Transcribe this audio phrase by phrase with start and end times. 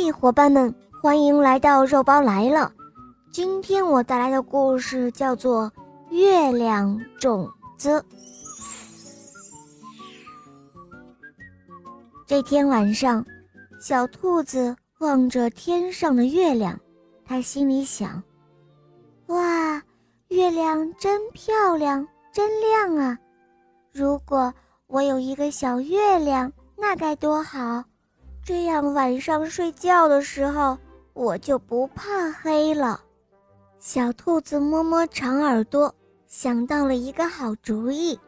[0.00, 0.72] 嘿，伙伴们，
[1.02, 2.72] 欢迎来到肉包来了。
[3.32, 5.64] 今天我带来的故事叫做
[6.14, 8.00] 《月亮种子》。
[12.28, 13.26] 这天晚上，
[13.80, 16.78] 小兔子望着天上的月亮，
[17.24, 18.22] 它心里想
[19.26, 19.82] ：“哇，
[20.28, 23.18] 月亮真漂亮，真亮啊！
[23.92, 24.54] 如果
[24.86, 27.82] 我有一个小月亮，那该多好！”
[28.48, 30.78] 这样晚上睡觉的时候，
[31.12, 32.98] 我就不怕黑了。
[33.78, 35.94] 小兔子摸摸长耳朵，
[36.26, 38.18] 想到了一个好主意。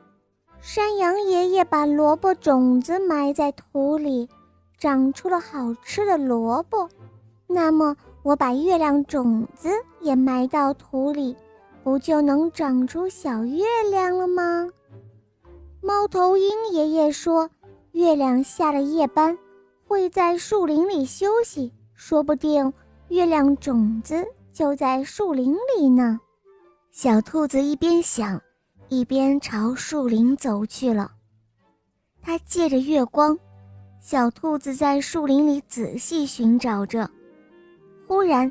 [0.60, 4.29] 山羊爷爷把萝卜种子埋在土里，
[4.77, 6.87] 长出了好吃的萝卜。
[7.46, 11.34] 那么，我把月亮种子也埋到土里，
[11.82, 14.68] 不就能长出小月亮了吗？
[15.80, 17.48] 猫头鹰爷爷说
[17.93, 19.38] ：“月亮下了夜班。”
[19.91, 22.73] 会在树林里休息，说不定
[23.09, 26.21] 月亮种子就在树林里呢。
[26.93, 28.41] 小兔子一边想，
[28.88, 31.10] 一边朝树林走去了。
[32.23, 33.37] 它借着月光，
[34.01, 37.10] 小兔子在树林里仔细寻找着。
[38.07, 38.51] 忽然，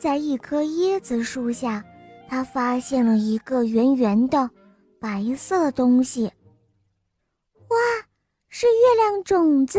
[0.00, 1.84] 在一棵椰子树下，
[2.26, 4.50] 它发现了一个圆圆的
[4.98, 6.24] 白色东西。
[6.24, 7.76] 哇，
[8.48, 9.78] 是月亮种子！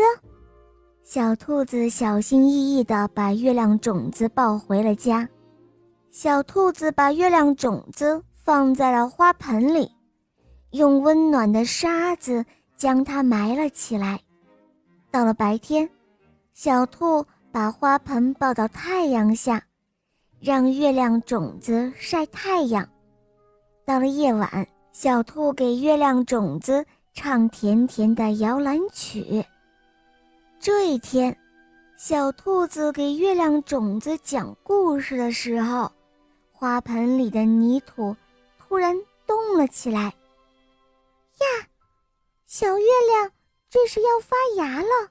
[1.10, 5.26] 小兔子小心翼翼地把月亮种子抱回了家。
[6.10, 9.90] 小兔子把月亮种子放在了花盆里，
[10.72, 12.44] 用温暖的沙子
[12.76, 14.20] 将它埋了起来。
[15.10, 15.88] 到了白天，
[16.52, 19.62] 小兔把花盆抱到太阳下，
[20.38, 22.86] 让月亮种子晒太阳。
[23.86, 29.42] 到了夜晚，小兔给月亮种子唱甜甜的摇篮曲。
[30.60, 31.36] 这一天，
[31.96, 35.90] 小兔子给月亮种子讲故事的时候，
[36.52, 38.14] 花盆里的泥土
[38.58, 40.00] 突然动了起来。
[40.02, 41.46] 呀，
[42.46, 43.30] 小月亮
[43.70, 45.10] 这是要发芽了！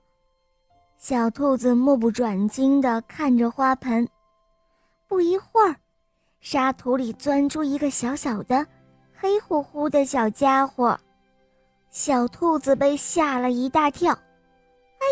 [0.98, 4.06] 小兔子目不转睛地看着花盆。
[5.08, 5.74] 不一会儿，
[6.42, 8.68] 沙土里钻出一个小小的、
[9.16, 11.00] 黑乎乎的小家伙。
[11.90, 14.18] 小兔子被吓了一大跳。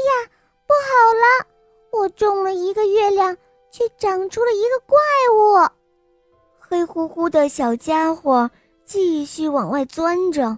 [0.05, 0.29] 呀，
[0.67, 1.47] 不好了！
[1.91, 3.35] 我种了一个月亮，
[3.71, 4.97] 却长出了一个怪
[5.33, 5.69] 物。
[6.59, 8.49] 黑乎乎的小家伙
[8.83, 10.57] 继续往外钻着，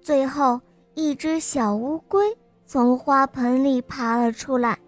[0.00, 0.60] 最后
[0.94, 4.78] 一只小乌龟从花盆里爬了出来。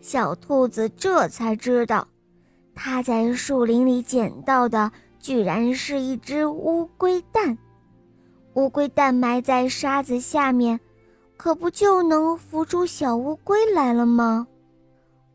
[0.00, 2.08] 小兔子这才知道，
[2.74, 7.56] 它在树林里捡到的居然是一只乌龟蛋。
[8.54, 10.80] 乌龟蛋埋在沙子下面。
[11.38, 14.48] 可不就能孵出小乌龟来了吗？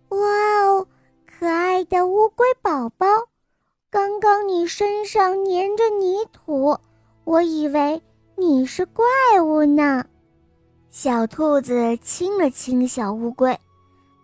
[0.09, 0.17] 哇
[0.65, 0.85] 哦，
[1.25, 3.07] 可爱的乌龟宝宝！
[3.89, 6.77] 刚刚你身上粘着泥土，
[7.23, 8.01] 我以为
[8.35, 9.05] 你是怪
[9.41, 10.03] 物呢。
[10.89, 13.57] 小兔子亲了亲小乌龟，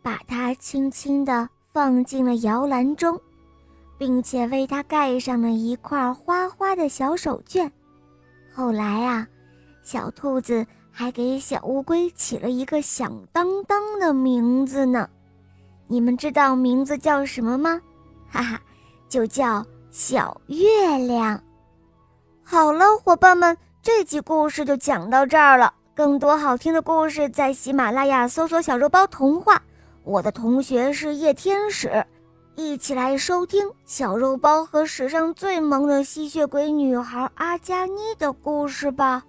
[0.04, 3.20] 把它轻轻地放进了摇篮中，
[3.98, 7.72] 并且为它盖上了一块花花的小手绢。
[8.54, 9.26] 后来啊，
[9.82, 10.68] 小兔子。
[10.92, 15.10] 还给小乌龟起了一个响当当的名字呢，
[15.88, 17.82] 你们知道名字叫什么吗？
[18.30, 18.62] 哈哈，
[19.08, 21.42] 就叫小月亮。
[22.44, 25.74] 好了，伙伴们，这集故事就讲到这儿了。
[25.96, 29.62] 更多好听的故事在喜马拉雅搜索“小肉包童话”。
[30.04, 32.06] 我的同学是夜天使，
[32.56, 39.24] 一起来收听小肉包和史上最萌的吸血鬼女孩阿加妮的故事吧。